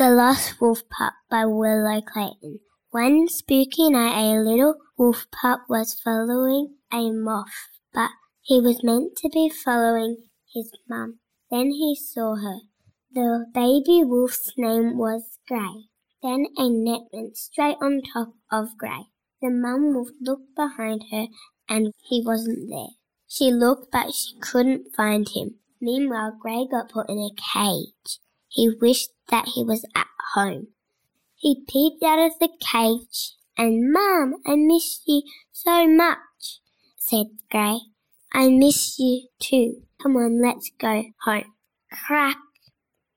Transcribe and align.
The 0.00 0.08
Lost 0.08 0.62
Wolf 0.62 0.88
Pup 0.88 1.12
by 1.28 1.44
Willow 1.44 2.00
Clayton. 2.00 2.60
One 2.90 3.28
spooky 3.28 3.90
night, 3.90 4.18
a 4.18 4.40
little 4.40 4.76
wolf 4.96 5.26
pup 5.30 5.64
was 5.68 6.00
following 6.02 6.76
a 6.90 7.10
moth, 7.10 7.68
but 7.92 8.08
he 8.40 8.62
was 8.62 8.82
meant 8.82 9.14
to 9.16 9.28
be 9.28 9.50
following 9.50 10.16
his 10.54 10.72
mum. 10.88 11.18
Then 11.50 11.72
he 11.72 11.94
saw 11.94 12.36
her. 12.36 12.60
The 13.12 13.44
baby 13.52 14.02
wolf's 14.02 14.54
name 14.56 14.96
was 14.96 15.38
Grey. 15.46 15.90
Then 16.22 16.46
a 16.56 16.70
net 16.70 17.02
went 17.12 17.36
straight 17.36 17.76
on 17.82 18.00
top 18.00 18.32
of 18.50 18.78
Grey. 18.78 19.08
The 19.42 19.50
mum 19.50 19.92
wolf 19.92 20.08
looked 20.22 20.56
behind 20.56 21.04
her 21.10 21.26
and 21.68 21.92
he 22.08 22.22
wasn't 22.24 22.70
there. 22.70 22.94
She 23.28 23.52
looked 23.52 23.92
but 23.92 24.14
she 24.14 24.38
couldn't 24.40 24.94
find 24.96 25.28
him. 25.28 25.56
Meanwhile, 25.78 26.38
Grey 26.40 26.66
got 26.70 26.88
put 26.88 27.10
in 27.10 27.18
a 27.18 27.36
cage. 27.36 28.18
He 28.50 28.68
wished 28.68 29.10
that 29.30 29.46
he 29.54 29.64
was 29.64 29.86
at 29.94 30.08
home. 30.34 30.68
He 31.36 31.64
peeped 31.66 32.02
out 32.02 32.18
of 32.18 32.38
the 32.38 32.50
cage 32.60 33.36
and, 33.56 33.92
Mum, 33.92 34.42
I 34.44 34.56
miss 34.56 35.00
you 35.06 35.22
so 35.52 35.88
much, 35.88 36.60
said 36.96 37.26
Grey. 37.50 37.78
I 38.32 38.48
miss 38.48 38.98
you 38.98 39.28
too. 39.38 39.82
Come 40.02 40.16
on, 40.16 40.42
let's 40.42 40.70
go 40.78 41.04
home. 41.24 41.52
Crack. 41.90 42.36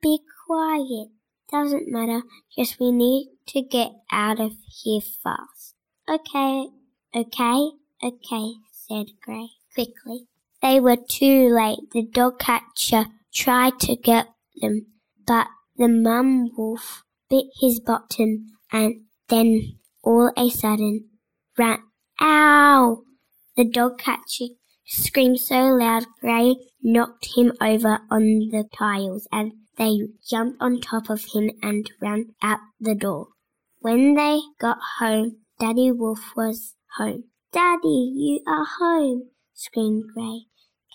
Be 0.00 0.20
quiet. 0.46 1.08
Doesn't 1.50 1.90
matter. 1.90 2.22
Just 2.56 2.78
we 2.80 2.90
need 2.92 3.28
to 3.48 3.62
get 3.62 3.92
out 4.10 4.40
of 4.40 4.52
here 4.68 5.00
fast. 5.00 5.74
Okay, 6.08 6.68
okay, 7.14 7.70
okay, 8.02 8.52
said 8.72 9.06
Grey 9.22 9.48
quickly. 9.74 10.26
They 10.62 10.80
were 10.80 10.96
too 10.96 11.54
late. 11.54 11.90
The 11.92 12.02
dog 12.02 12.38
catcher 12.38 13.06
tried 13.32 13.78
to 13.80 13.96
get 13.96 14.28
them, 14.60 14.86
but 15.26 15.48
the 15.76 15.88
mum 15.88 16.50
wolf 16.56 17.02
bit 17.28 17.46
his 17.60 17.80
bottom 17.80 18.46
and 18.72 19.02
then 19.28 19.78
all 20.02 20.32
a 20.36 20.48
sudden 20.48 21.08
ran. 21.58 21.78
Ow! 22.20 23.02
The 23.56 23.64
dog 23.64 23.98
catcher 23.98 24.46
screamed 24.86 25.40
so 25.40 25.56
loud 25.56 26.06
Grey 26.20 26.56
knocked 26.82 27.36
him 27.36 27.52
over 27.60 28.00
on 28.10 28.48
the 28.50 28.64
tiles 28.76 29.26
and 29.32 29.52
they 29.76 29.98
jumped 30.28 30.60
on 30.60 30.80
top 30.80 31.10
of 31.10 31.24
him 31.34 31.50
and 31.62 31.90
ran 32.00 32.34
out 32.42 32.60
the 32.80 32.94
door. 32.94 33.28
When 33.80 34.14
they 34.14 34.40
got 34.58 34.78
home, 34.98 35.38
Daddy 35.58 35.92
Wolf 35.92 36.32
was 36.36 36.74
home. 36.96 37.24
Daddy, 37.52 38.12
you 38.14 38.40
are 38.46 38.66
home, 38.78 39.30
screamed 39.54 40.04
Grey. 40.14 40.46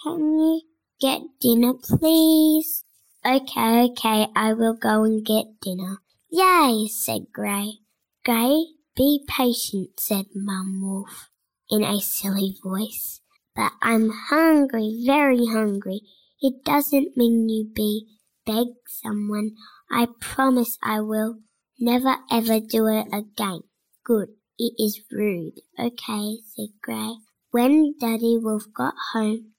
Can 0.03 0.37
you 0.37 0.61
get 0.99 1.21
dinner, 1.39 1.73
please? 1.73 2.83
Okay, 3.23 3.83
okay, 3.91 4.27
I 4.35 4.53
will 4.53 4.73
go 4.73 5.03
and 5.03 5.23
get 5.23 5.61
dinner. 5.61 5.97
Yay, 6.31 6.87
said 6.87 7.27
Grey. 7.31 7.79
Grey, 8.25 8.65
be 8.95 9.23
patient, 9.27 9.99
said 9.99 10.25
Mum 10.33 10.81
Wolf 10.81 11.29
in 11.69 11.83
a 11.83 12.01
silly 12.01 12.55
voice. 12.63 13.21
But 13.55 13.73
I'm 13.81 14.09
hungry, 14.09 15.03
very 15.05 15.45
hungry. 15.45 16.01
It 16.41 16.63
doesn't 16.65 17.15
mean 17.15 17.47
you 17.47 17.69
be 17.73 18.07
beg 18.43 18.67
someone. 18.87 19.51
I 19.91 20.07
promise 20.19 20.79
I 20.81 21.01
will 21.01 21.41
never 21.79 22.15
ever 22.31 22.59
do 22.59 22.87
it 22.87 23.07
again. 23.13 23.61
Good. 24.03 24.29
It 24.57 24.73
is 24.77 25.01
rude. 25.11 25.61
Okay, 25.79 26.37
said 26.55 26.69
Grey. 26.81 27.17
When 27.51 27.95
Daddy 27.99 28.37
Wolf 28.37 28.65
got 28.73 28.93
home, 29.13 29.53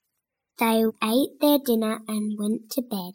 they 0.59 0.83
ate 1.03 1.39
their 1.39 1.59
dinner 1.59 2.01
and 2.07 2.37
went 2.37 2.69
to 2.71 2.81
bed. 2.81 3.13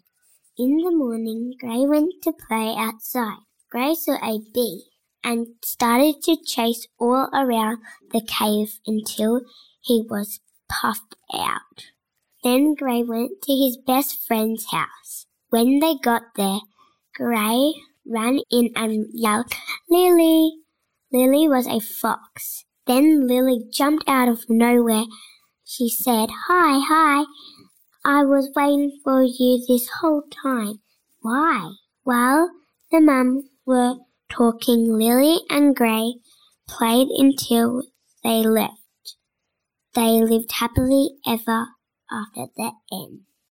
In 0.58 0.78
the 0.78 0.90
morning, 0.90 1.54
Grey 1.60 1.86
went 1.86 2.20
to 2.22 2.32
play 2.32 2.74
outside. 2.76 3.44
Grey 3.70 3.94
saw 3.94 4.14
a 4.14 4.40
bee 4.52 4.86
and 5.22 5.46
started 5.62 6.20
to 6.24 6.36
chase 6.44 6.84
all 6.98 7.28
around 7.32 7.78
the 8.10 8.20
cave 8.22 8.80
until 8.84 9.42
he 9.80 10.04
was 10.10 10.40
puffed 10.68 11.14
out. 11.32 11.92
Then 12.42 12.74
Grey 12.74 13.04
went 13.04 13.40
to 13.42 13.52
his 13.52 13.76
best 13.76 14.26
friend's 14.26 14.72
house. 14.72 15.26
When 15.50 15.78
they 15.78 15.94
got 15.94 16.22
there, 16.34 16.58
Grey 17.14 17.74
ran 18.04 18.40
in 18.50 18.72
and 18.74 19.06
yelled, 19.12 19.52
Lily! 19.88 20.54
Lily 21.12 21.48
was 21.48 21.68
a 21.68 21.78
fox. 21.78 22.64
Then 22.84 23.28
Lily 23.28 23.60
jumped 23.70 24.08
out 24.08 24.28
of 24.28 24.50
nowhere. 24.50 25.04
She 25.64 25.88
said, 25.88 26.30
Hi, 26.48 26.80
hi, 26.84 27.26
I 28.04 28.24
was 28.24 28.50
waiting 28.54 28.98
for 29.02 29.22
you 29.22 29.64
this 29.66 29.88
whole 30.00 30.22
time. 30.42 30.80
Why? 31.20 31.72
Well, 32.04 32.50
the 32.90 33.00
mums 33.00 33.44
were 33.66 33.96
talking. 34.28 34.98
Lily 34.98 35.40
and 35.50 35.74
Grey 35.74 36.14
played 36.66 37.08
until 37.08 37.82
they 38.22 38.42
left. 38.42 38.72
They 39.94 40.22
lived 40.22 40.52
happily 40.52 41.10
ever 41.26 41.68
after 42.10 42.46
the 42.56 42.72
end. 42.92 43.27